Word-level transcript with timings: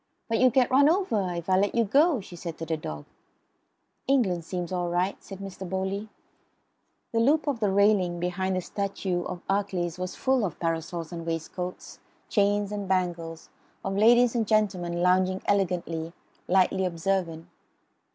"But 0.27 0.39
you'll 0.39 0.49
get 0.49 0.71
run 0.71 0.89
over 0.89 1.31
if 1.35 1.47
I 1.47 1.59
let 1.59 1.75
you 1.75 1.83
go," 1.85 2.21
she 2.21 2.35
said 2.35 2.57
to 2.57 2.65
the 2.65 2.75
dog. 2.75 3.05
"England 4.07 4.45
seems 4.45 4.71
all 4.71 4.89
right," 4.89 5.15
said 5.23 5.37
Mr. 5.37 5.69
Bowley. 5.69 6.09
The 7.11 7.19
loop 7.19 7.45
of 7.45 7.59
the 7.59 7.69
railing 7.69 8.19
beneath 8.19 8.51
the 8.55 8.61
statue 8.61 9.21
of 9.25 9.41
Achilles 9.47 9.99
was 9.99 10.15
full 10.15 10.43
of 10.43 10.59
parasols 10.59 11.11
and 11.11 11.23
waistcoats; 11.23 11.99
chains 12.29 12.71
and 12.71 12.87
bangles; 12.87 13.49
of 13.85 13.95
ladies 13.95 14.33
and 14.33 14.47
gentlemen, 14.47 15.03
lounging 15.03 15.43
elegantly, 15.45 16.13
lightly 16.47 16.83
observant. 16.83 17.47